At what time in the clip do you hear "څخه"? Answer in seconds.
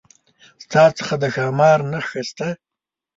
0.97-1.13